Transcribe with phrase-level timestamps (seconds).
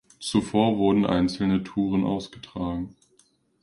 [0.19, 2.95] Zuvor wurden einzelne Touren ausgetragen.